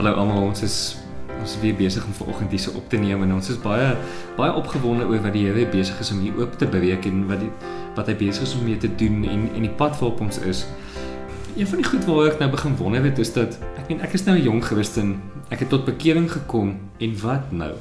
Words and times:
Hallo 0.00 0.14
almal, 0.16 0.46
ons 0.48 0.62
is 0.64 0.74
ons 1.42 1.44
is 1.44 1.60
weer 1.60 1.74
besig 1.76 2.04
om 2.08 2.14
vanoggend 2.16 2.54
hierse 2.54 2.70
op 2.72 2.86
te 2.88 2.96
neem 2.96 3.20
en 3.26 3.34
ons 3.34 3.50
is 3.52 3.58
baie 3.60 3.90
baie 4.38 4.54
opgewonde 4.56 5.04
oor 5.04 5.20
wat 5.20 5.34
die 5.36 5.42
Here 5.44 5.66
besig 5.68 5.98
is 6.00 6.08
om 6.14 6.22
hier 6.24 6.38
oop 6.40 6.54
te 6.56 6.68
breek 6.72 7.04
en 7.10 7.18
wat 7.28 7.42
die 7.44 7.50
wat 7.98 8.08
hy 8.08 8.14
besig 8.22 8.46
is 8.46 8.54
om 8.56 8.62
mee 8.64 8.80
te 8.80 8.88
doen 9.02 9.26
en 9.28 9.42
en 9.50 9.66
die 9.66 9.72
pad 9.82 9.98
waarop 10.00 10.22
ons 10.24 10.40
is. 10.48 10.62
Een 11.52 11.68
van 11.68 11.82
die 11.82 11.88
goed 11.90 12.08
waaroor 12.08 12.30
ek 12.30 12.40
nou 12.40 12.48
begin 12.56 12.78
wonder 12.78 13.04
het 13.04 13.20
is 13.20 13.34
dat 13.36 13.58
ek 13.74 13.90
meen 13.92 14.00
ek 14.08 14.16
is 14.16 14.24
nou 14.24 14.38
'n 14.38 14.46
jong 14.46 14.64
Christen. 14.70 15.12
Ek 15.52 15.66
het 15.66 15.68
tot 15.68 15.84
bekering 15.84 16.30
gekom 16.32 16.72
en 16.96 17.20
wat 17.20 17.52
nou? 17.52 17.74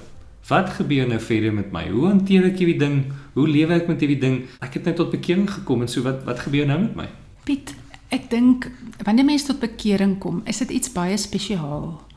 Wat 0.51 0.75
gebeur 0.75 1.07
nou 1.07 1.21
verder 1.23 1.54
met 1.54 1.71
my? 1.71 1.88
Hoe 1.88 2.07
hanteer 2.11 2.51
ek 2.51 2.59
hierdie 2.59 2.79
ding? 2.83 3.13
Hoe 3.39 3.47
lewe 3.47 3.79
ek 3.79 3.88
met 3.88 4.04
hierdie 4.04 4.20
ding? 4.20 4.43
Ek 4.59 4.73
het 4.75 4.83
nou 4.83 4.95
tot 4.95 5.15
bekering 5.15 5.47
gekom 5.47 5.88
en 5.88 5.88
so 5.88 6.04
wat 6.04 6.27
wat 6.27 6.43
gebeur 6.43 6.67
nou 6.67 6.81
met 6.81 6.95
my? 6.95 7.07
Piet, 7.47 7.75
ek 8.11 8.27
dink 8.29 8.67
wanneer 9.07 9.25
mense 9.25 9.47
tot 9.47 9.63
bekering 9.63 10.20
kom, 10.20 10.41
is 10.45 10.57
dit 10.57 10.70
iets 10.70 10.91
baie 10.91 11.15
spesiaal. 11.15 12.08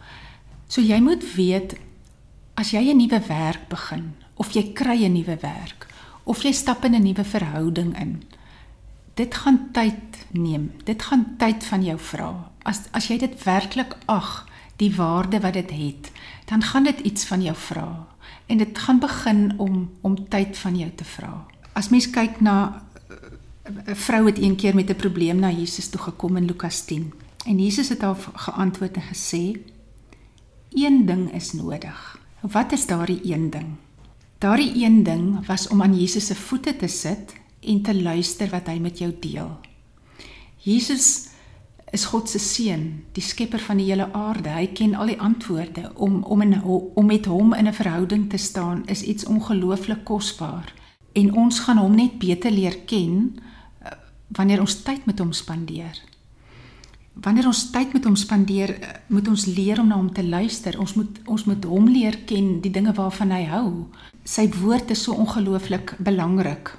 So 0.72 0.80
jy 0.80 1.02
moet 1.04 1.20
weet 1.36 1.74
as 2.56 2.70
jy 2.72 2.80
'n 2.88 2.96
nuwe 2.96 3.20
werk 3.28 3.68
begin 3.68 4.14
of 4.40 4.52
jy 4.56 4.72
kry 4.72 5.04
'n 5.04 5.12
nuwe 5.12 5.36
werk 5.42 5.86
of 6.24 6.42
jy 6.42 6.52
stap 6.52 6.84
in 6.84 6.94
'n 6.94 7.02
nuwe 7.02 7.24
verhouding 7.24 7.98
in. 8.00 8.22
Dit 9.14 9.34
gaan 9.34 9.68
tyd 9.72 10.24
neem. 10.30 10.72
Dit 10.84 11.02
gaan 11.02 11.36
tyd 11.36 11.64
van 11.64 11.84
jou 11.84 11.98
vra. 11.98 12.50
As 12.62 12.80
as 12.92 13.08
jy 13.08 13.18
dit 13.18 13.44
werklik 13.44 13.96
ag, 14.06 14.48
die 14.76 14.94
waarde 14.96 15.40
wat 15.40 15.52
dit 15.52 15.70
het, 15.70 16.10
dan 16.44 16.62
gaan 16.62 16.84
dit 16.84 17.00
iets 17.00 17.24
van 17.24 17.42
jou 17.42 17.56
vra. 17.56 18.06
En 18.46 18.56
dit 18.56 18.78
gaan 18.78 18.98
begin 18.98 19.52
om 19.58 19.90
om 20.00 20.28
tyd 20.28 20.58
van 20.58 20.76
jou 20.76 20.90
te 20.94 21.04
vra. 21.04 21.46
As 21.72 21.88
mens 21.88 22.10
kyk 22.10 22.40
na 22.40 22.82
'n 23.86 23.94
vrou 23.94 24.26
het 24.26 24.38
een 24.38 24.56
keer 24.56 24.74
met 24.74 24.88
'n 24.90 24.96
probleem 24.96 25.38
na 25.38 25.50
Jesus 25.50 25.88
toe 25.88 26.00
gekom 26.00 26.36
in 26.36 26.44
Lukas 26.44 26.84
10. 26.84 27.12
En 27.46 27.58
Jesus 27.58 27.88
het 27.88 28.00
haar 28.00 28.16
geantwoord 28.34 28.96
en 28.96 29.02
gesê: 29.02 29.71
een 30.74 31.06
ding 31.06 31.32
is 31.34 31.52
nodig. 31.52 32.18
Wat 32.40 32.72
is 32.72 32.86
daardie 32.86 33.20
een 33.22 33.50
ding? 33.50 33.74
Daardie 34.38 34.84
een 34.84 35.02
ding 35.02 35.46
was 35.46 35.68
om 35.68 35.82
aan 35.82 35.98
Jesus 35.98 36.26
se 36.26 36.34
voete 36.34 36.76
te 36.76 36.86
sit 36.88 37.34
en 37.60 37.82
te 37.82 38.02
luister 38.02 38.50
wat 38.50 38.66
hy 38.66 38.78
met 38.78 38.98
jou 38.98 39.12
deel. 39.20 39.50
Jesus 40.56 41.28
is 41.92 42.04
God 42.04 42.28
se 42.28 42.38
seun, 42.38 43.04
die 43.12 43.22
skepper 43.22 43.60
van 43.60 43.76
die 43.76 43.86
hele 43.90 44.08
aarde. 44.12 44.50
Hy 44.50 44.66
ken 44.74 44.94
al 44.94 45.12
die 45.12 45.20
antwoorde 45.20 45.92
om 45.94 46.22
om 46.22 46.42
in 46.42 46.62
om 46.64 47.06
met 47.06 47.26
hom 47.26 47.54
in 47.54 47.68
'n 47.68 47.74
verhouding 47.74 48.30
te 48.30 48.36
staan 48.36 48.86
is 48.86 49.02
iets 49.02 49.24
ongelooflik 49.24 50.04
kosbaar. 50.04 50.74
En 51.12 51.34
ons 51.34 51.58
gaan 51.58 51.78
hom 51.78 51.94
net 51.94 52.18
beter 52.18 52.50
leer 52.50 52.78
ken 52.86 53.36
eh, 53.82 53.92
wanneer 54.28 54.60
ons 54.60 54.82
tyd 54.82 55.06
met 55.06 55.18
hom 55.18 55.32
spandeer 55.32 56.11
wanneer 57.12 57.46
ons 57.46 57.70
tyd 57.70 57.92
met 57.92 58.04
hom 58.04 58.16
spandeer, 58.16 58.74
eh, 58.80 58.88
moet 59.06 59.28
ons 59.28 59.44
leer 59.46 59.80
om 59.80 59.88
na 59.88 59.96
hom 59.96 60.12
te 60.12 60.24
luister. 60.24 60.78
Ons 60.80 60.94
moet 60.94 61.18
ons 61.26 61.44
moet 61.44 61.64
hom 61.64 61.88
leer 61.88 62.16
ken, 62.26 62.60
die 62.60 62.70
dinge 62.72 62.92
waarvan 62.92 63.30
hy 63.30 63.44
hou. 63.44 63.86
Sy 64.24 64.48
woord 64.48 64.90
is 64.90 65.02
so 65.02 65.12
ongelooflik 65.12 65.96
belangrik 65.98 66.78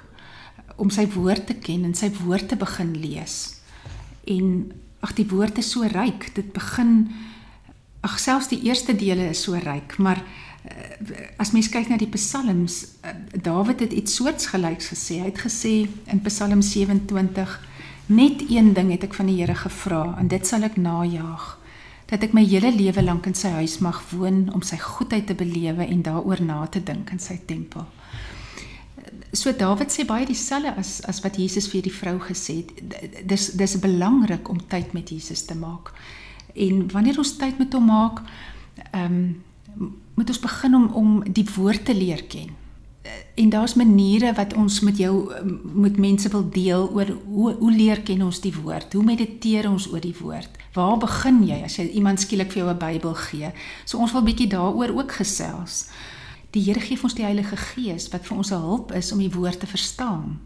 om 0.76 0.90
sy 0.90 1.06
woord 1.06 1.46
te 1.46 1.54
ken 1.54 1.84
en 1.84 1.94
sy 1.94 2.10
woord 2.24 2.48
te 2.48 2.56
begin 2.56 2.96
lees. 2.98 3.60
En 4.26 4.72
ag 5.00 5.14
die 5.14 5.28
woord 5.30 5.58
is 5.58 5.70
so 5.70 5.86
ryk. 5.86 6.32
Dit 6.34 6.52
begin 6.52 7.12
ag 8.04 8.18
selfs 8.18 8.50
die 8.50 8.60
eerste 8.66 8.96
dele 8.96 9.30
is 9.30 9.42
so 9.42 9.54
ryk, 9.54 9.96
maar 9.98 10.20
eh, 10.64 11.38
as 11.38 11.52
mens 11.52 11.70
kyk 11.72 11.88
na 11.88 11.96
die 12.00 12.10
psalms, 12.10 12.98
eh, 13.02 13.14
Dawid 13.44 13.80
het 13.80 13.92
iets 13.92 14.16
soortgelyks 14.18 14.90
gesê. 14.92 15.20
Hy 15.22 15.30
het 15.30 15.44
gesê 15.46 15.74
in 16.10 16.20
Psalm 16.26 16.62
27 16.62 17.60
Net 18.06 18.50
een 18.50 18.74
ding 18.74 18.90
het 18.92 19.06
ek 19.06 19.14
van 19.16 19.30
die 19.30 19.38
Here 19.38 19.54
gevra 19.56 20.02
en 20.20 20.28
dit 20.28 20.46
sal 20.46 20.66
ek 20.66 20.76
najag 20.76 21.44
dat 22.10 22.26
ek 22.26 22.34
my 22.36 22.42
hele 22.44 22.68
lewe 22.68 23.00
lank 23.00 23.24
in 23.30 23.36
sy 23.38 23.48
huis 23.56 23.78
mag 23.80 24.02
woon 24.10 24.50
om 24.52 24.60
sy 24.60 24.76
goedheid 24.76 25.24
te 25.30 25.36
belewe 25.38 25.86
en 25.86 26.02
daaroor 26.04 26.42
na 26.44 26.58
te 26.68 26.82
dink 26.84 27.14
in 27.14 27.22
sy 27.22 27.38
tempel. 27.48 27.86
So 29.32 29.52
Dawid 29.56 29.88
sê 29.88 30.04
baie 30.04 30.26
dieselfde 30.28 30.74
as 30.76 30.98
as 31.08 31.22
wat 31.24 31.38
Jesus 31.40 31.70
vir 31.72 31.86
die 31.86 31.94
vrou 31.94 32.18
gesê 32.26 32.60
het. 32.60 33.24
Dis 33.24 33.48
dis 33.56 33.78
belangrik 33.80 34.52
om 34.52 34.60
tyd 34.68 34.92
met 34.92 35.08
Jesus 35.08 35.46
te 35.48 35.56
maak. 35.56 35.94
En 36.52 36.84
wanneer 36.92 37.18
ons 37.18 37.32
tyd 37.40 37.58
met 37.58 37.72
hom 37.72 37.88
maak, 37.88 38.20
ehm 38.92 39.16
um, 39.80 39.90
moet 40.14 40.28
ons 40.28 40.44
begin 40.44 40.74
om 40.76 40.84
om 40.94 41.08
die 41.26 41.48
woord 41.56 41.88
te 41.88 41.94
leer 41.96 42.20
ken 42.30 42.52
en 43.34 43.50
daar's 43.50 43.74
maniere 43.74 44.32
wat 44.32 44.54
ons 44.54 44.80
met 44.80 44.96
jou 44.98 45.32
met 45.74 45.96
mense 45.96 46.28
wil 46.28 46.48
deel 46.50 46.90
oor 46.92 47.10
hoe 47.26 47.52
hoe 47.52 47.72
leer 47.72 48.00
ken 48.02 48.22
ons 48.22 48.40
die 48.40 48.54
woord? 48.54 48.92
Hoe 48.92 49.04
mediteer 49.04 49.68
ons 49.70 49.88
oor 49.92 50.00
die 50.00 50.16
woord? 50.20 50.50
Waar 50.72 50.98
begin 50.98 51.42
jy 51.46 51.60
as 51.64 51.76
jy 51.76 51.88
iemand 51.98 52.20
skielik 52.20 52.52
vir 52.52 52.62
jou 52.62 52.70
'n 52.70 52.78
Bybel 52.78 53.14
gee? 53.14 53.50
So 53.84 53.98
ons 53.98 54.12
wil 54.12 54.22
bietjie 54.22 54.48
daaroor 54.48 54.96
ook 54.96 55.12
gesels. 55.12 55.90
Die 56.50 56.62
Here 56.62 56.80
gee 56.80 56.98
ons 57.02 57.14
die 57.14 57.24
Heilige 57.24 57.56
Gees 57.56 58.08
wat 58.08 58.26
vir 58.26 58.36
ons 58.36 58.50
'n 58.50 58.60
hulp 58.60 58.92
is 58.92 59.12
om 59.12 59.18
die 59.18 59.32
woord 59.32 59.60
te 59.60 59.66
verstaan. 59.66 60.40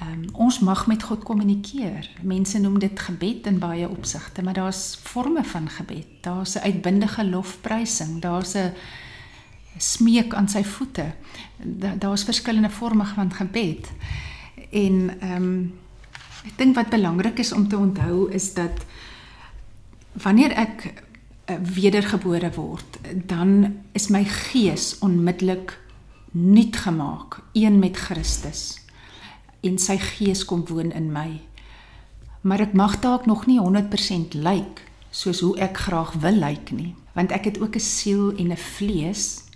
Um, 0.00 0.24
ons 0.32 0.58
mag 0.58 0.86
met 0.86 1.02
God 1.02 1.24
kommunikeer. 1.24 2.10
Mense 2.22 2.58
noem 2.58 2.78
dit 2.78 3.00
gebed 3.00 3.46
in 3.46 3.58
baie 3.58 3.88
opsigte, 3.88 4.42
maar 4.42 4.54
daar's 4.54 4.98
forme 5.02 5.44
van 5.44 5.68
gebed. 5.68 6.06
Daar's 6.22 6.54
'n 6.54 6.58
uitbundige 6.58 7.24
lofprysing, 7.24 8.20
daar's 8.20 8.54
'n 8.54 8.72
smeek 9.76 10.34
aan 10.34 10.48
sy 10.48 10.64
voete. 10.64 11.12
Daar's 11.98 12.24
verskillende 12.24 12.70
forme 12.70 13.04
van 13.04 13.32
gebed. 13.32 13.90
En 14.70 15.20
ehm 15.20 15.42
um, 15.42 15.72
ek 16.48 16.54
dink 16.56 16.74
wat 16.74 16.88
belangrik 16.88 17.38
is 17.38 17.52
om 17.52 17.68
te 17.68 17.76
onthou 17.76 18.30
is 18.32 18.54
dat 18.54 18.84
wanneer 20.12 20.54
ek 20.56 20.84
uh, 20.86 21.56
wedergebore 21.74 22.50
word, 22.54 22.98
dan 23.26 23.74
is 23.92 24.08
my 24.08 24.24
gees 24.24 24.98
onmiddellik 24.98 25.74
nuut 26.30 26.76
gemaak, 26.76 27.40
een 27.52 27.78
met 27.78 27.96
Christus. 27.96 28.78
En 29.60 29.78
sy 29.78 29.98
gees 29.98 30.44
kom 30.44 30.64
woon 30.68 30.92
in 30.92 31.12
my. 31.12 31.40
Maar 32.40 32.60
ek 32.68 32.72
mag 32.72 33.00
dalk 33.00 33.26
nog 33.26 33.46
nie 33.46 33.58
100% 33.60 34.38
lyk 34.38 34.84
soos 35.10 35.40
hoe 35.40 35.56
ek 35.58 35.76
graag 35.88 36.12
wil 36.22 36.38
lyk 36.38 36.70
nie, 36.70 36.94
want 37.12 37.32
ek 37.32 37.44
het 37.44 37.60
ook 37.60 37.74
'n 37.74 37.80
siel 37.80 38.36
en 38.36 38.52
'n 38.52 38.56
vlees 38.56 39.47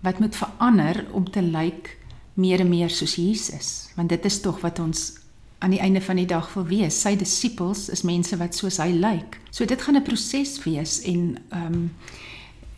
wat 0.00 0.18
moet 0.18 0.36
verander 0.36 1.06
om 1.12 1.30
te 1.30 1.42
lyk 1.42 1.96
meer 2.34 2.60
en 2.60 2.68
meer 2.68 2.90
soos 2.90 3.14
Jesus? 3.14 3.88
Want 3.96 4.08
dit 4.08 4.24
is 4.24 4.40
tog 4.40 4.60
wat 4.60 4.78
ons 4.78 5.18
aan 5.58 5.70
die 5.74 5.80
einde 5.80 6.00
van 6.00 6.16
die 6.16 6.26
dag 6.26 6.52
wil 6.54 6.66
wees. 6.70 7.00
Sy 7.00 7.16
disippels 7.18 7.88
is 7.90 8.04
mense 8.06 8.36
wat 8.38 8.54
soos 8.54 8.78
hy 8.78 8.92
lyk. 8.94 9.40
So 9.50 9.66
dit 9.66 9.82
gaan 9.82 9.96
'n 9.96 10.02
proses 10.02 10.62
wees 10.64 11.02
en 11.02 11.38
ehm 11.50 11.74
um, 11.74 11.90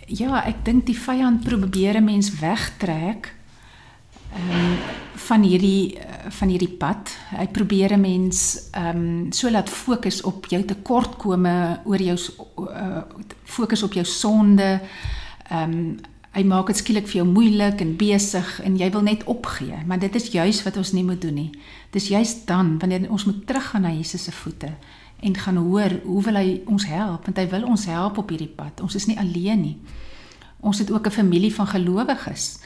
ja 0.06 0.42
ek 0.44 0.64
dink 0.64 0.86
die 0.86 0.98
vyand 0.98 1.44
probeer 1.44 1.96
'n 1.96 2.04
mens 2.04 2.30
wegtrek 2.40 3.34
ehm 4.34 4.50
um, 4.50 4.78
van 5.14 5.42
hierdie 5.42 5.98
van 6.28 6.48
hierdie 6.48 6.76
pad. 6.76 7.10
Hy 7.36 7.46
probeer 7.46 7.92
'n 7.92 8.00
mens 8.00 8.68
ehm 8.72 8.96
um, 8.96 9.32
so 9.32 9.50
laat 9.50 9.68
fokus 9.68 10.22
op 10.22 10.46
jou 10.46 10.64
tekortkome 10.64 11.80
oor 11.84 12.02
jou 12.02 12.18
uh, 12.56 13.02
fokus 13.44 13.82
op 13.82 13.92
jou 13.92 14.04
sonde 14.04 14.80
ehm 15.50 15.70
um, 15.70 16.00
hy 16.30 16.44
maak 16.46 16.70
dit 16.70 16.78
skielik 16.78 17.08
vir 17.10 17.20
jou 17.20 17.26
moeilik 17.26 17.80
en 17.82 17.96
besig 17.98 18.50
en 18.62 18.76
jy 18.78 18.90
wil 18.94 19.02
net 19.02 19.24
opgee, 19.30 19.80
maar 19.86 19.98
dit 19.98 20.14
is 20.14 20.30
juis 20.30 20.62
wat 20.62 20.76
ons 20.78 20.92
nie 20.94 21.04
moet 21.04 21.20
doen 21.22 21.34
nie. 21.34 21.50
Dis 21.90 22.10
juis 22.12 22.34
dan 22.46 22.76
wanneer 22.78 23.10
ons 23.10 23.26
moet 23.26 23.42
teruggaan 23.46 23.82
na 23.82 23.90
Jesus 23.94 24.28
se 24.28 24.34
voete 24.34 24.70
en 25.20 25.36
gaan 25.36 25.56
hoor 25.56 25.98
hoe 26.04 26.22
wil 26.22 26.38
hy 26.38 26.60
ons 26.70 26.86
help 26.88 27.26
want 27.26 27.40
hy 27.42 27.48
wil 27.50 27.66
ons 27.68 27.88
help 27.90 28.22
op 28.22 28.30
hierdie 28.30 28.52
pad. 28.56 28.80
Ons 28.80 28.96
is 29.00 29.08
nie 29.10 29.18
alleen 29.18 29.60
nie. 29.64 29.76
Ons 30.60 30.78
het 30.78 30.90
ook 30.90 31.06
'n 31.06 31.10
familie 31.10 31.54
van 31.54 31.66
gelowiges. 31.66 32.60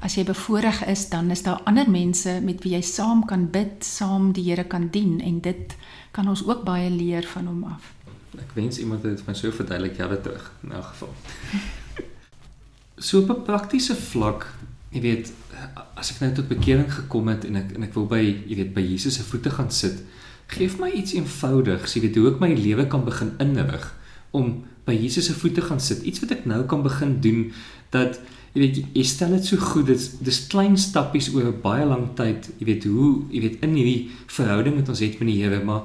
As 0.00 0.14
jy 0.14 0.24
bevoorreg 0.24 0.84
is, 0.86 1.08
dan 1.08 1.30
is 1.30 1.42
daar 1.42 1.60
ander 1.64 1.90
mense 1.90 2.40
met 2.42 2.62
wie 2.62 2.72
jy 2.72 2.82
saam 2.82 3.24
kan 3.24 3.50
bid, 3.50 3.84
saam 3.84 4.32
die 4.32 4.44
Here 4.50 4.64
kan 4.64 4.88
dien 4.90 5.20
en 5.20 5.40
dit 5.40 5.76
kan 6.10 6.28
ons 6.28 6.44
ook 6.46 6.64
baie 6.64 6.90
leer 6.90 7.26
van 7.26 7.46
hom 7.46 7.64
af. 7.64 7.94
Ek 8.38 8.52
wens 8.54 8.78
iemand 8.78 9.02
het 9.02 9.16
dit 9.16 9.26
my 9.26 9.34
so 9.34 9.50
verduidelik 9.50 9.96
jare 9.96 10.20
terug 10.20 10.52
in 10.62 10.72
elk 10.72 10.84
geval. 10.84 11.14
So 12.98 13.20
op 13.20 13.30
'n 13.30 13.42
praktiese 13.42 13.94
vlak, 13.94 14.46
jy 14.90 15.00
weet, 15.00 15.32
as 15.94 16.10
ek 16.12 16.20
nou 16.20 16.32
tot 16.32 16.48
bekering 16.48 16.92
gekom 16.92 17.28
het 17.28 17.44
en 17.44 17.56
ek 17.56 17.72
en 17.74 17.82
ek 17.82 17.94
wil 17.94 18.06
by, 18.06 18.20
jy 18.46 18.56
weet, 18.56 18.74
by 18.74 18.80
Jesus 18.80 19.14
se 19.14 19.22
voete 19.22 19.50
gaan 19.50 19.70
sit, 19.70 20.02
gee 20.46 20.70
my 20.78 20.90
iets 20.90 21.12
eenvoudigs, 21.12 21.94
jy 21.94 22.00
weet, 22.06 22.16
hoe 22.16 22.30
ek 22.30 22.40
my 22.40 22.54
lewe 22.54 22.86
kan 22.86 23.04
begin 23.04 23.32
inrig 23.42 23.94
om 24.30 24.64
by 24.86 24.94
Jesus 24.94 25.26
se 25.26 25.34
voete 25.34 25.62
gaan 25.62 25.80
sit. 25.80 26.02
Iets 26.06 26.20
wat 26.22 26.30
ek 26.36 26.44
nou 26.46 26.62
kan 26.70 26.82
begin 26.82 27.20
doen 27.20 27.52
dat 27.90 28.20
jy 28.54 28.60
weet, 28.60 28.82
jy 28.94 29.04
stel 29.04 29.34
dit 29.36 29.44
so 29.44 29.56
goed, 29.56 29.86
dit 29.86 30.24
dis 30.24 30.46
klein 30.46 30.76
stappies 30.76 31.28
oor 31.34 31.50
'n 31.50 31.60
baie 31.62 31.84
lang 31.84 32.14
tyd, 32.16 32.48
jy 32.58 32.66
weet, 32.66 32.84
hoe 32.84 33.24
jy 33.30 33.40
weet 33.40 33.62
in 33.62 33.74
hierdie 33.74 34.10
verhouding 34.26 34.76
met 34.76 34.88
ons 34.88 35.00
het 35.00 35.18
met 35.20 35.28
die 35.28 35.42
Here, 35.42 35.64
maar 35.64 35.82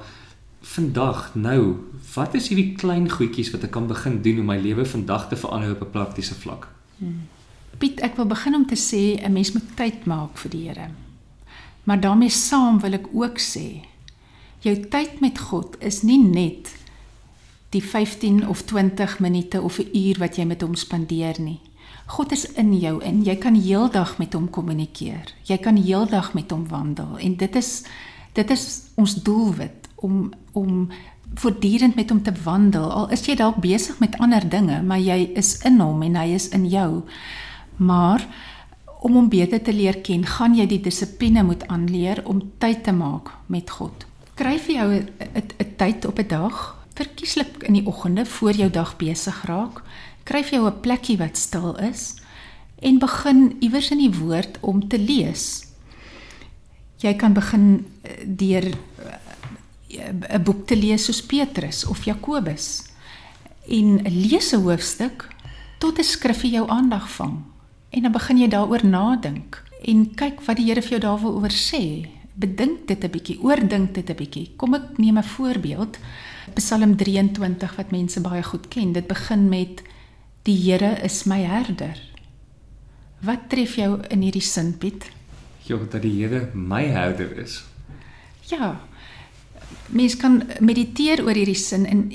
vandag 0.61 1.35
nou, 1.35 1.77
wat 2.15 2.35
is 2.35 2.47
hierdie 2.49 2.75
klein 2.75 3.09
goedjies 3.09 3.51
wat 3.51 3.63
ek 3.63 3.71
kan 3.71 3.87
begin 3.87 4.21
doen 4.21 4.39
om 4.39 4.45
my 4.45 4.57
lewe 4.57 4.85
vandag 4.85 5.29
te 5.29 5.35
verander 5.35 5.71
op 5.71 5.81
'n 5.81 5.91
praktiese 5.91 6.35
vlak? 6.35 6.67
Piet, 7.77 8.01
ek 8.05 8.15
wil 8.15 8.25
begin 8.29 8.55
om 8.55 8.65
te 8.65 8.75
sê 8.75 9.17
'n 9.17 9.33
mens 9.33 9.51
moet 9.51 9.75
tyd 9.75 10.05
maak 10.05 10.37
vir 10.37 10.51
die 10.51 10.67
Here. 10.67 10.89
Maar 11.83 11.99
daarmee 11.99 12.29
saam 12.29 12.79
wil 12.79 12.93
ek 12.93 13.07
ook 13.13 13.39
sê 13.39 13.81
jou 14.61 14.75
tyd 14.89 15.19
met 15.19 15.39
God 15.39 15.75
is 15.79 16.01
nie 16.01 16.21
net 16.21 16.69
die 17.69 17.81
15 17.81 18.47
of 18.47 18.61
20 18.61 19.19
minute 19.19 19.61
of 19.61 19.79
'n 19.79 19.89
uur 19.93 20.19
wat 20.19 20.35
jy 20.35 20.45
met 20.45 20.61
hom 20.61 20.75
spandeer 20.75 21.41
nie. 21.41 21.59
God 22.05 22.31
is 22.31 22.45
in 22.51 22.73
jou 22.79 23.01
en 23.03 23.23
jy 23.23 23.35
kan 23.35 23.55
heeldag 23.55 24.17
met 24.17 24.33
hom 24.33 24.49
kommunikeer. 24.49 25.33
Jy 25.43 25.57
kan 25.57 25.77
heeldag 25.77 26.33
met 26.33 26.51
hom 26.51 26.67
wandel 26.67 27.17
en 27.17 27.35
dit 27.35 27.55
is 27.55 27.83
dit 28.33 28.49
is 28.49 28.81
ons 28.95 29.15
doelwit 29.23 29.87
om 29.95 30.31
om 30.51 30.89
voortdurend 31.33 31.95
met 31.95 32.09
hom 32.09 32.23
te 32.23 32.33
wandel. 32.43 32.91
Al 32.91 33.09
is 33.09 33.25
jy 33.25 33.35
dalk 33.35 33.61
besig 33.63 33.99
met 33.99 34.17
ander 34.19 34.49
dinge, 34.49 34.81
maar 34.83 34.99
jy 34.99 35.31
is 35.35 35.57
in 35.67 35.79
hom 35.79 36.01
en 36.03 36.15
hy 36.15 36.33
is 36.35 36.49
in 36.49 36.67
jou. 36.69 37.03
Maar 37.77 38.25
om 39.01 39.15
hom 39.17 39.29
beter 39.29 39.61
te 39.61 39.73
leer 39.73 40.01
ken, 40.05 40.25
gaan 40.25 40.55
jy 40.55 40.67
die 40.69 40.81
dissipline 40.81 41.43
moet 41.43 41.65
aanleer 41.67 42.21
om 42.29 42.43
tyd 42.61 42.83
te 42.83 42.93
maak 42.93 43.31
met 43.47 43.69
God. 43.69 44.05
Kry 44.35 44.57
vir 44.59 44.75
jou 44.75 44.89
'n 44.93 45.75
tyd 45.77 46.05
op 46.05 46.19
'n 46.19 46.27
dag, 46.27 46.77
verkieslik 46.93 47.63
in 47.63 47.73
die 47.73 47.85
oggende 47.85 48.25
voor 48.25 48.53
jou 48.53 48.69
dag 48.69 48.97
besig 48.97 49.45
raak. 49.45 49.81
Kry 50.23 50.43
vir 50.43 50.59
jou 50.59 50.67
'n 50.67 50.81
plekkie 50.81 51.17
wat 51.17 51.37
stil 51.37 51.75
is 51.77 52.15
en 52.81 52.99
begin 52.99 53.55
iewers 53.59 53.91
in 53.91 53.97
die 53.97 54.13
woord 54.13 54.57
om 54.61 54.87
te 54.87 54.99
lees. 54.99 55.65
Jy 56.97 57.13
kan 57.13 57.33
begin 57.33 57.85
eh, 58.01 58.11
deur 58.25 58.65
eh, 58.65 59.30
'n 59.97 60.43
boek 60.43 60.67
te 60.67 60.75
lees 60.75 61.05
soos 61.05 61.21
Petrus 61.21 61.85
of 61.85 62.03
Jakobus 62.03 62.83
en 63.67 64.01
lees 64.03 64.53
'n 64.53 64.61
hoofstuk 64.61 65.27
tot 65.77 65.99
'n 65.99 66.03
skrif 66.03 66.41
jou 66.41 66.69
aandag 66.69 67.09
vang. 67.09 67.43
En 67.89 68.01
dan 68.01 68.11
begin 68.11 68.37
jy 68.37 68.47
daaroor 68.47 68.85
nadink 68.85 69.63
en 69.81 70.15
kyk 70.15 70.41
wat 70.41 70.57
die 70.57 70.65
Here 70.65 70.81
vir 70.81 70.99
jou 70.99 71.01
daaroor 71.01 71.51
sê. 71.51 72.07
Bedink 72.33 72.87
dit 72.87 73.03
'n 73.03 73.09
bietjie, 73.09 73.39
oordink 73.41 73.93
dit 73.93 74.09
'n 74.09 74.15
bietjie. 74.15 74.51
Kom 74.55 74.73
ek 74.73 74.97
neem 74.97 75.17
'n 75.17 75.23
voorbeeld. 75.23 75.97
Psalm 76.53 76.95
23 76.95 77.75
wat 77.75 77.91
mense 77.91 78.21
baie 78.21 78.43
goed 78.43 78.67
ken. 78.67 78.93
Dit 78.93 79.07
begin 79.07 79.49
met 79.49 79.81
die 80.43 80.57
Here 80.57 81.03
is 81.03 81.23
my 81.23 81.43
herder. 81.43 81.97
Wat 83.21 83.49
tref 83.49 83.75
jou 83.75 83.99
in 84.09 84.21
hierdie 84.21 84.41
sin, 84.41 84.77
Piet? 84.77 85.05
Ja, 85.63 85.77
dat 85.77 86.01
die 86.01 86.23
Here 86.23 86.49
my 86.53 86.85
herder 86.85 87.37
is. 87.37 87.63
Ja. 88.41 88.81
Mens 89.87 90.17
kan 90.17 90.43
mediteer 90.59 91.23
oor 91.23 91.35
hierdie 91.35 91.55
sin 91.55 91.85
en 91.85 92.11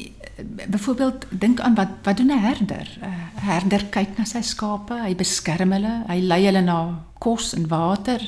byvoorbeeld 0.69 1.26
dink 1.31 1.61
aan 1.61 1.75
wat 1.75 1.88
wat 2.03 2.17
doen 2.17 2.31
'n 2.32 2.38
herder? 2.38 2.99
'n 3.03 3.41
Herder 3.47 3.85
kyk 3.85 4.19
na 4.19 4.25
sy 4.25 4.41
skape, 4.41 4.94
hy 4.94 5.14
beskerm 5.14 5.73
hulle, 5.73 6.05
hy 6.08 6.20
lei 6.20 6.44
hulle 6.44 6.62
na 6.62 7.05
kos 7.19 7.55
en 7.55 7.69
water. 7.69 8.20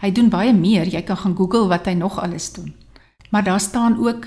Hy 0.00 0.12
doen 0.12 0.28
baie 0.28 0.52
meer. 0.52 0.86
Jy 0.88 1.02
kan 1.02 1.16
gaan 1.16 1.36
Google 1.36 1.68
wat 1.68 1.86
hy 1.86 1.92
nog 1.94 2.18
alles 2.18 2.52
doen. 2.52 2.74
Maar 3.30 3.44
daar 3.44 3.60
staan 3.60 3.98
ook 3.98 4.26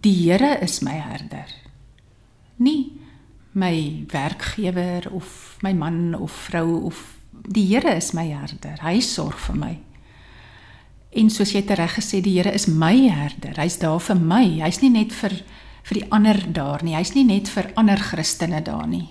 die 0.00 0.32
Here 0.32 0.58
is 0.60 0.80
my 0.80 0.98
herder. 0.98 1.48
Nie 2.56 2.92
my 3.52 4.04
werkgewer 4.08 5.12
of 5.12 5.56
my 5.60 5.72
man 5.72 6.14
of 6.14 6.32
vrou 6.32 6.84
of 6.84 7.16
die 7.30 7.66
Here 7.66 7.94
is 7.96 8.12
my 8.12 8.26
herder. 8.32 8.78
Hy 8.80 9.00
sorg 9.00 9.38
vir 9.38 9.56
my. 9.56 9.78
En 11.12 11.28
soos 11.28 11.50
jy 11.52 11.60
tereg 11.68 11.92
gesê 11.98 12.22
die 12.24 12.38
Here 12.38 12.52
is 12.56 12.64
my 12.66 12.94
herder. 13.12 13.58
Hy's 13.60 13.76
daar 13.82 14.00
vir 14.00 14.16
my. 14.16 14.46
Hy's 14.62 14.80
nie 14.80 14.92
net 14.94 15.12
vir 15.12 15.42
vir 15.82 15.98
die 15.98 16.06
ander 16.14 16.38
daar 16.54 16.80
nie. 16.86 16.94
Hy's 16.96 17.12
nie 17.12 17.26
net 17.26 17.50
vir 17.52 17.68
ander 17.76 18.00
Christene 18.00 18.62
daar 18.64 18.86
nie. 18.88 19.10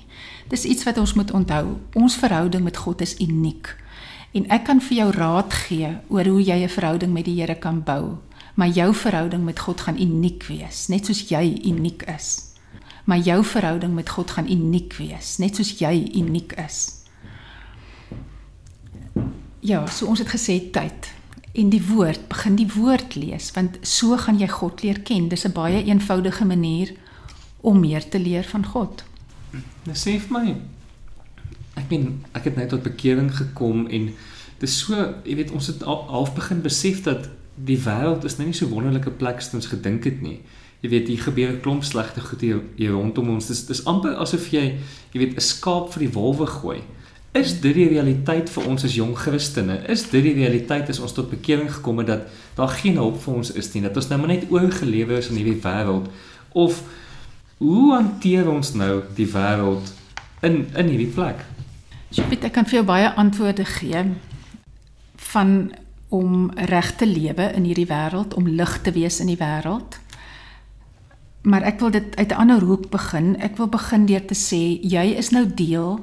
Dis 0.49 0.65
iets 0.65 0.87
wat 0.87 0.97
ons 0.97 1.13
moet 1.19 1.31
onthou. 1.35 1.77
Ons 1.99 2.15
verhouding 2.17 2.63
met 2.63 2.79
God 2.79 3.03
is 3.05 3.17
uniek. 3.19 3.75
En 4.33 4.47
ek 4.49 4.65
kan 4.69 4.81
vir 4.81 4.97
jou 4.97 5.09
raad 5.13 5.53
gee 5.67 5.91
oor 6.09 6.25
hoe 6.25 6.41
jy 6.41 6.63
'n 6.63 6.69
verhouding 6.69 7.13
met 7.13 7.25
die 7.25 7.35
Here 7.35 7.55
kan 7.55 7.83
bou, 7.83 8.17
maar 8.55 8.67
jou 8.67 8.93
verhouding 8.93 9.43
met 9.43 9.59
God 9.59 9.81
gaan 9.81 9.99
uniek 9.99 10.43
wees, 10.47 10.87
net 10.87 11.05
soos 11.05 11.29
jy 11.29 11.59
uniek 11.65 12.03
is. 12.03 12.55
Maar 13.05 13.17
jou 13.17 13.43
verhouding 13.43 13.93
met 13.93 14.09
God 14.09 14.31
gaan 14.31 14.49
uniek 14.49 14.93
wees, 14.93 15.37
net 15.37 15.55
soos 15.55 15.79
jy 15.79 16.11
uniek 16.15 16.53
is. 16.53 17.03
Ja, 19.59 19.85
so 19.87 20.05
ons 20.05 20.19
het 20.19 20.29
gesê 20.29 20.71
tyd 20.71 21.20
en 21.53 21.69
die 21.69 21.83
woord, 21.83 22.27
begin 22.27 22.55
die 22.55 22.69
woord 22.73 23.15
lees 23.15 23.51
want 23.51 23.77
so 23.81 24.17
gaan 24.17 24.39
jy 24.39 24.47
God 24.47 24.83
leer 24.83 25.01
ken. 25.01 25.29
Dis 25.29 25.45
'n 25.45 25.51
baie 25.51 25.83
eenvoudige 25.83 26.45
manier 26.45 26.93
om 27.61 27.79
meer 27.79 28.09
te 28.09 28.19
leer 28.19 28.43
van 28.43 28.65
God. 28.65 29.03
Nou 29.83 29.95
sê 29.95 30.19
vir 30.19 30.31
my 30.31 30.55
ek 31.75 31.87
ben 31.87 32.23
ek 32.33 32.43
het 32.43 32.55
net 32.55 32.69
tot 32.69 32.83
bekering 32.83 33.31
gekom 33.35 33.87
en 33.87 34.13
dis 34.61 34.79
so, 34.79 34.95
jy 35.25 35.35
weet, 35.35 35.51
ons 35.51 35.67
het 35.67 35.81
half 35.83 36.33
begin 36.35 36.61
besef 36.61 37.03
dat 37.03 37.29
die 37.55 37.79
wêreld 37.81 38.25
is 38.25 38.37
nou 38.37 38.47
nie 38.47 38.57
so 38.57 38.69
wonderlike 38.69 39.11
plek 39.11 39.41
as 39.41 39.53
ons 39.53 39.71
gedink 39.71 40.05
het 40.05 40.21
nie. 40.21 40.39
Jy 40.81 40.89
weet, 40.89 41.07
hier 41.07 41.21
gebeur 41.21 41.51
'n 41.53 41.61
klomp 41.61 41.83
slegte 41.83 42.21
goed 42.21 42.41
hier, 42.41 42.61
hier 42.75 42.91
rondom 42.91 43.29
ons. 43.29 43.47
Dis 43.47 43.65
dis 43.65 43.85
amper 43.85 44.15
asof 44.15 44.51
jy, 44.51 44.77
jy 45.13 45.19
weet, 45.19 45.35
'n 45.35 45.41
skaap 45.41 45.93
vir 45.93 45.99
die 45.99 46.13
wolwe 46.13 46.47
gooi. 46.47 46.81
Is 47.31 47.53
dit 47.63 47.71
die 47.77 47.87
realiteit 47.87 48.49
vir 48.51 48.65
ons 48.67 48.83
as 48.83 48.97
jong 48.97 49.13
Christene? 49.15 49.77
Is 49.87 50.03
dit 50.11 50.25
die 50.25 50.33
realiteit 50.35 50.89
as 50.91 50.99
ons 50.99 51.13
tot 51.15 51.29
bekering 51.31 51.69
gekom 51.71 52.01
het 52.01 52.09
dat 52.09 52.25
daar 52.57 52.73
geen 52.75 52.99
hulp 52.99 53.21
vir 53.23 53.37
ons 53.39 53.53
is 53.55 53.71
nie, 53.71 53.85
dat 53.85 53.95
ons 53.95 54.09
nou 54.11 54.17
maar 54.19 54.33
net 54.33 54.51
oorgelewe 54.51 55.15
is 55.21 55.29
in 55.31 55.39
hierdie 55.39 55.61
wêreld? 55.63 56.09
Of 56.51 56.81
hoe 57.63 57.93
hanteer 57.93 58.51
ons 58.51 58.73
nou 58.75 59.05
die 59.15 59.29
wêreld 59.31 59.93
in 60.43 60.65
in 60.75 60.91
hierdie 60.91 61.07
plek? 61.15 61.47
So 62.11 62.27
Piet, 62.27 62.43
ek 62.43 62.57
kan 62.59 62.67
vir 62.67 62.81
jou 62.81 62.85
baie 62.91 63.15
antwoorde 63.15 63.63
gee 63.77 64.03
van 65.31 65.57
om 66.11 66.49
reg 66.67 66.95
te 66.99 67.07
lewe 67.07 67.53
in 67.55 67.63
hierdie 67.63 67.87
wêreld, 67.87 68.35
om 68.35 68.49
lig 68.59 68.79
te 68.83 68.91
wees 68.91 69.23
in 69.23 69.31
die 69.31 69.39
wêreld. 69.39 70.01
Maar 71.47 71.63
ek 71.63 71.79
wil 71.79 71.95
dit 71.95 72.15
uit 72.19 72.31
'n 72.31 72.41
ander 72.43 72.59
hoek 72.59 72.89
begin. 72.91 73.39
Ek 73.39 73.55
wil 73.55 73.71
begin 73.71 74.05
deur 74.05 74.25
te 74.25 74.35
sê 74.35 74.83
jy 74.83 75.15
is 75.15 75.31
nou 75.31 75.47
deel 75.47 76.01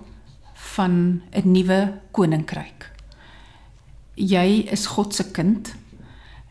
van 0.58 1.22
'n 1.30 1.50
nuwe 1.52 2.00
koninkryk. 2.10 2.90
Jy 4.14 4.66
is 4.70 4.86
God 4.86 5.14
se 5.14 5.30
kind. 5.30 5.74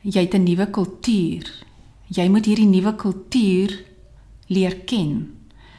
Jy 0.02 0.22
het 0.22 0.34
'n 0.34 0.44
nuwe 0.44 0.70
kultuur. 0.70 1.66
Jy 2.08 2.30
moet 2.30 2.46
hierdie 2.46 2.68
nuwe 2.68 2.96
kultuur 2.96 3.84
leer 4.48 4.76
ken 4.76 5.36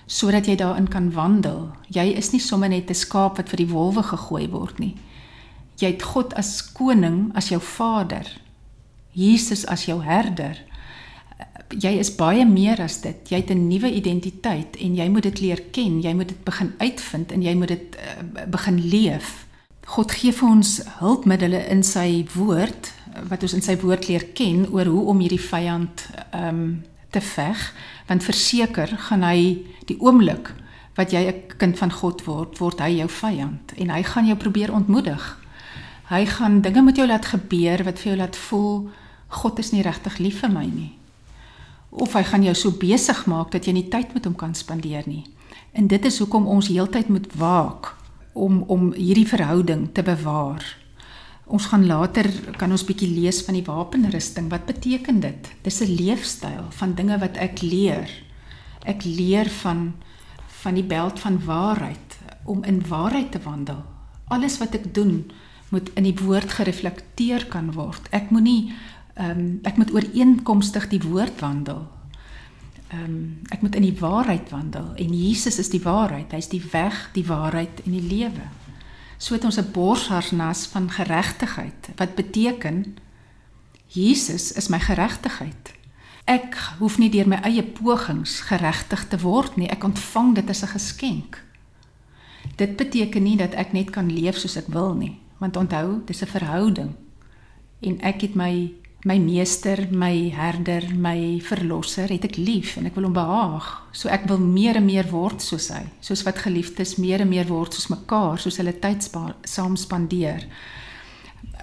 sodat 0.06 0.46
jy 0.46 0.56
daarin 0.56 0.88
kan 0.88 1.12
wandel. 1.12 1.70
Jy 1.88 2.16
is 2.16 2.30
nie 2.32 2.40
sommer 2.40 2.68
net 2.68 2.90
'n 2.90 2.94
skaap 2.94 3.36
wat 3.36 3.48
vir 3.48 3.56
die 3.56 3.72
wolwe 3.72 4.02
gegooi 4.02 4.48
word 4.48 4.78
nie. 4.78 4.94
Jy 5.76 5.86
het 5.86 6.02
God 6.02 6.34
as 6.34 6.72
koning, 6.72 7.30
as 7.34 7.48
jou 7.48 7.60
vader. 7.60 8.40
Jesus 9.12 9.66
as 9.66 9.84
jou 9.84 10.02
herder 10.02 10.67
jy 11.76 11.98
is 12.00 12.10
baie 12.16 12.44
meer 12.48 12.80
as 12.80 13.00
dit. 13.04 13.28
Jy 13.28 13.36
het 13.36 13.50
'n 13.50 13.68
nuwe 13.68 13.90
identiteit 13.92 14.76
en 14.76 14.94
jy 14.94 15.08
moet 15.08 15.22
dit 15.22 15.40
leer 15.40 15.62
ken. 15.70 16.00
Jy 16.00 16.14
moet 16.14 16.28
dit 16.28 16.44
begin 16.44 16.72
uitvind 16.78 17.32
en 17.32 17.42
jy 17.42 17.54
moet 17.54 17.68
dit 17.68 17.96
uh, 17.96 18.46
begin 18.46 18.88
leef. 18.88 19.46
God 19.84 20.12
gee 20.12 20.32
vir 20.32 20.48
ons 20.48 20.80
hulpmiddels 20.98 21.66
in 21.68 21.82
sy 21.82 22.26
woord 22.34 22.92
wat 23.28 23.42
ons 23.42 23.52
in 23.52 23.62
sy 23.62 23.76
woord 23.76 24.08
leer 24.08 24.24
ken 24.34 24.68
oor 24.70 24.84
hoe 24.84 25.06
om 25.06 25.18
hierdie 25.20 25.40
vyand 25.40 26.08
ehm 26.30 26.48
um, 26.48 26.82
te 27.10 27.20
veg. 27.20 27.74
Want 28.06 28.24
verseker 28.24 28.88
gaan 29.08 29.22
hy 29.22 29.64
die 29.86 29.96
oomblik 30.00 30.54
wat 30.94 31.10
jy 31.10 31.26
'n 31.26 31.56
kind 31.56 31.78
van 31.78 31.92
God 31.92 32.24
word, 32.24 32.58
word 32.58 32.80
hy 32.80 32.98
jou 32.98 33.08
vyand 33.08 33.72
en 33.76 33.90
hy 33.90 34.02
gaan 34.02 34.26
jou 34.26 34.36
probeer 34.36 34.72
ontmoedig. 34.72 35.38
Hy 36.08 36.26
gaan 36.26 36.60
dinge 36.60 36.82
met 36.82 36.96
jou 36.96 37.06
laat 37.06 37.26
gebeur 37.26 37.84
wat 37.84 37.98
vir 37.98 38.06
jou 38.12 38.16
laat 38.16 38.36
voel 38.36 38.90
God 39.28 39.58
is 39.58 39.72
nie 39.72 39.82
regtig 39.82 40.18
lief 40.18 40.40
vir 40.40 40.50
my 40.50 40.64
nie 40.64 40.98
of 41.90 42.12
hy 42.12 42.22
gaan 42.22 42.42
jou 42.42 42.54
so 42.54 42.70
besig 42.70 43.26
maak 43.26 43.52
dat 43.52 43.66
jy 43.66 43.72
nie 43.72 43.88
tyd 43.88 44.14
met 44.14 44.24
hom 44.24 44.36
kan 44.36 44.54
spandeer 44.54 45.06
nie. 45.06 45.24
En 45.72 45.88
dit 45.88 46.04
is 46.04 46.18
hoekom 46.18 46.46
ons 46.46 46.68
heeltyd 46.68 47.08
moet 47.08 47.28
waak 47.38 47.94
om 48.32 48.62
om 48.68 48.92
hierdie 48.92 49.26
verhouding 49.28 49.88
te 49.92 50.02
bewaar. 50.02 50.64
Ons 51.48 51.70
gaan 51.72 51.86
later 51.86 52.28
kan 52.60 52.70
ons 52.70 52.84
bietjie 52.84 53.08
lees 53.08 53.40
van 53.46 53.56
die 53.56 53.64
wapenrusting. 53.64 54.50
Wat 54.52 54.66
beteken 54.68 55.20
dit? 55.20 55.48
Dis 55.62 55.80
'n 55.80 55.96
leefstyl 55.96 56.68
van 56.70 56.94
dinge 56.94 57.18
wat 57.18 57.36
ek 57.36 57.62
leer. 57.62 58.08
Ek 58.84 59.04
leer 59.04 59.48
van 59.48 59.94
van 60.62 60.74
die 60.74 60.84
beld 60.84 61.20
van 61.20 61.44
waarheid 61.44 62.18
om 62.44 62.64
in 62.64 62.82
waarheid 62.88 63.32
te 63.32 63.38
wandel. 63.44 63.84
Alles 64.28 64.58
wat 64.58 64.74
ek 64.74 64.94
doen 64.94 65.30
moet 65.68 65.90
in 65.94 66.02
die 66.02 66.16
woord 66.16 66.52
gereflekteer 66.52 67.46
kan 67.46 67.72
word. 67.72 68.08
Ek 68.10 68.30
moenie 68.30 68.72
ehm 69.18 69.38
um, 69.38 69.58
ek 69.66 69.76
moet 69.76 69.90
ooreenkomstig 69.92 70.88
die 70.88 71.02
woord 71.02 71.40
wandel. 71.40 71.86
Ehm 72.88 73.04
um, 73.04 73.40
ek 73.50 73.60
moet 73.60 73.74
in 73.74 73.82
die 73.82 73.98
waarheid 73.98 74.50
wandel 74.50 74.94
en 74.94 75.14
Jesus 75.14 75.58
is 75.58 75.70
die 75.74 75.82
waarheid. 75.82 76.32
Hy's 76.32 76.48
die 76.48 76.62
weg, 76.72 77.10
die 77.12 77.26
waarheid 77.26 77.82
en 77.84 77.92
die 77.92 78.06
lewe. 78.06 78.46
So 79.18 79.34
het 79.34 79.44
ons 79.44 79.58
'n 79.58 79.72
borsharnas 79.72 80.66
van 80.66 80.90
geregtigheid 80.90 81.90
wat 81.96 82.14
beteken 82.14 82.96
Jesus 83.86 84.52
is 84.52 84.68
my 84.68 84.78
geregtigheid. 84.78 85.74
Ek 86.24 86.54
hoef 86.78 86.98
nie 86.98 87.10
deur 87.10 87.28
my 87.28 87.40
eie 87.42 87.62
pogings 87.62 88.40
geregtig 88.40 89.08
te 89.08 89.18
word 89.18 89.56
nie. 89.56 89.68
Ek 89.68 89.84
ontvang 89.84 90.34
dit 90.34 90.50
as 90.50 90.62
'n 90.62 90.76
geskenk. 90.76 91.42
Dit 92.56 92.76
beteken 92.76 93.22
nie 93.22 93.36
dat 93.36 93.54
ek 93.54 93.72
net 93.72 93.90
kan 93.90 94.12
leef 94.12 94.36
soos 94.36 94.56
ek 94.56 94.66
wil 94.68 94.94
nie, 94.94 95.18
want 95.38 95.56
onthou, 95.56 96.02
dis 96.04 96.22
'n 96.22 96.26
verhouding. 96.26 96.94
En 97.80 98.00
ek 98.00 98.20
het 98.20 98.34
my 98.34 98.72
my 99.08 99.16
meester, 99.18 99.86
my 99.90 100.28
herder, 100.36 100.84
my 100.92 101.38
verlosser 101.40 102.10
het 102.12 102.26
ek 102.28 102.36
lief 102.36 102.74
en 102.76 102.88
ek 102.90 102.96
wil 102.98 103.06
hom 103.08 103.16
behaag. 103.16 103.68
So 103.96 104.10
ek 104.12 104.26
wil 104.28 104.40
meer 104.42 104.76
en 104.80 104.84
meer 104.84 105.08
word 105.08 105.40
soos 105.44 105.70
hy, 105.72 105.84
soos 106.04 106.24
wat 106.26 106.42
geliefdes 106.44 106.98
meer 107.00 107.24
en 107.24 107.30
meer 107.30 107.48
word 107.48 107.76
soos 107.76 107.88
mekaar, 107.92 108.36
soos 108.42 108.60
hulle 108.60 108.74
tyd 108.82 109.06
saam 109.48 109.78
spandeer. 109.80 110.44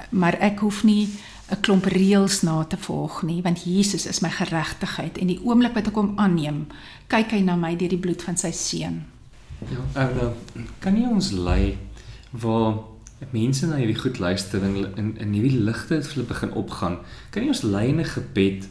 Maar 0.09 0.39
ek 0.49 0.65
hoef 0.65 0.83
nie 0.83 1.07
'n 1.51 1.61
klomp 1.61 1.85
reëls 1.85 2.41
na 2.41 2.63
te 2.63 2.77
volg 2.77 3.21
nie, 3.23 3.41
want 3.41 3.65
Jesus 3.65 4.07
is 4.07 4.21
my 4.21 4.29
geregtigheid 4.29 5.17
en 5.17 5.27
die 5.27 5.39
oomblik 5.43 5.75
wat 5.75 5.87
ek 5.87 5.95
hom 5.95 6.17
aanneem, 6.17 6.65
kyk 7.07 7.31
hy 7.31 7.41
na 7.41 7.55
my 7.55 7.75
deur 7.75 7.89
die 7.89 8.01
bloed 8.01 8.21
van 8.21 8.37
sy 8.37 8.51
seun. 8.51 9.05
Ja, 9.69 10.01
uh, 10.01 10.31
kan 10.79 10.97
jy 10.97 11.05
ons 11.05 11.31
lei 11.31 11.77
waar 12.31 12.94
mense 13.31 13.67
na 13.67 13.79
hierdie 13.79 13.99
goed 13.99 14.19
luister 14.19 14.63
en 14.63 14.75
in 14.95 15.17
in 15.17 15.33
hierdie 15.33 15.59
ligte 15.59 15.95
het 15.95 16.07
hulle 16.13 16.27
begin 16.27 16.51
opgaan. 16.51 16.99
Kan 17.31 17.43
jy 17.43 17.49
ons 17.49 17.63
lei 17.63 17.87
in 17.87 17.99
'n 17.99 18.13
gebed 18.15 18.67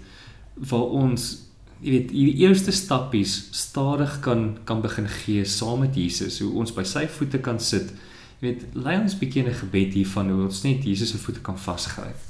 waar 0.55 0.89
ons 1.03 1.45
jy 1.81 1.91
weet 1.91 2.09
die 2.09 2.35
eerste 2.45 2.73
stappies 2.73 3.49
stadig 3.51 4.21
kan 4.21 4.59
kan 4.65 4.81
begin 4.81 5.09
gee 5.09 5.45
saam 5.45 5.81
met 5.81 5.95
Jesus, 5.95 6.41
hoe 6.41 6.53
ons 6.53 6.73
by 6.73 6.85
sy 6.85 7.07
voete 7.09 7.39
kan 7.39 7.61
sit. 7.61 7.93
Jy 8.41 8.49
weet, 8.49 8.63
lei 8.75 8.99
ons 8.99 9.19
bietjie 9.19 9.43
in 9.43 9.51
'n 9.51 9.55
gebed 9.55 9.93
hiervan 9.95 10.31
hoe 10.31 10.45
ons 10.45 10.63
net 10.63 10.85
Jesus 10.85 11.11
se 11.11 11.19
voete 11.19 11.41
kan 11.41 11.59
vasgryp. 11.59 12.21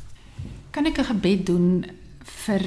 Kan 0.71 0.87
ek 0.87 0.99
'n 0.99 1.04
gebed 1.04 1.47
doen 1.47 1.85
vir 2.23 2.62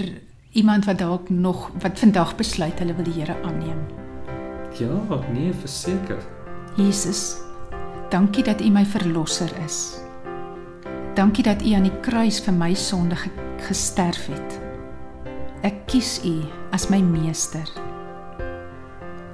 iemand 0.51 0.85
wat 0.85 0.97
dalk 0.97 1.29
nog 1.29 1.71
wat 1.81 1.99
vandag 1.99 2.35
besluit 2.35 2.79
hulle 2.79 2.95
wil 2.95 3.03
die 3.03 3.13
Here 3.13 3.35
aanneem? 3.43 3.81
Ja, 4.79 5.21
nee, 5.33 5.53
verseker. 5.53 6.21
Jesus, 6.75 7.46
Dankie 8.09 8.43
dat 8.43 8.61
U 8.61 8.69
my 8.69 8.85
verlosser 8.85 9.51
is. 9.65 9.97
Dankie 11.13 11.43
dat 11.43 11.59
U 11.65 11.73
aan 11.75 11.83
die 11.83 11.99
kruis 11.99 12.39
vir 12.39 12.53
my 12.55 12.71
sonde 12.73 13.17
gesterf 13.67 14.29
het. 14.31 14.55
Ek 15.67 15.81
kies 15.91 16.21
U 16.23 16.37
as 16.71 16.87
my 16.87 17.01
meester. 17.03 17.67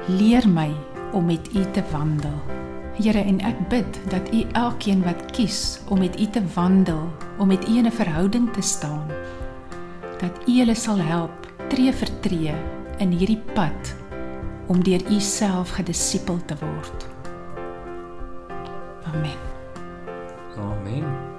Leer 0.09 0.49
my 0.49 0.71
om 1.13 1.29
met 1.29 1.53
U 1.53 1.61
te 1.75 1.85
wandel. 1.91 2.33
Here, 2.97 3.21
en 3.21 3.43
ek 3.45 3.61
bid 3.69 4.01
dat 4.09 4.33
U 4.33 4.41
elkeen 4.57 5.05
wat 5.05 5.21
kies 5.37 5.79
om 5.93 6.01
met 6.01 6.17
U 6.17 6.25
te 6.33 6.41
wandel, 6.55 7.05
om 7.37 7.53
met 7.53 7.69
U 7.69 7.77
in 7.77 7.85
'n 7.85 7.93
verhouding 7.93 8.53
te 8.53 8.61
staan, 8.61 9.05
dat 10.17 10.33
U 10.49 10.57
hulle 10.57 10.75
sal 10.75 10.97
help 10.97 11.45
tree 11.69 11.93
vir 11.93 12.09
tree 12.19 12.53
in 12.97 13.11
hierdie 13.11 13.41
pad 13.53 13.95
om 14.67 14.83
deur 14.83 15.01
U 15.11 15.19
self 15.19 15.69
gedisipel 15.69 16.41
te 16.45 16.55
word. 16.57 17.12
Amen. 19.13 19.37
Amen. 20.57 21.32